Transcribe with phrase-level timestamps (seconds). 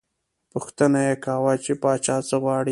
[0.51, 2.69] پوښتنه یې کاوه، چې پاچا څه غواړي.